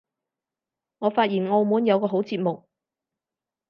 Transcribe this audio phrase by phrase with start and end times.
[0.97, 2.67] 我發現澳門有個好節目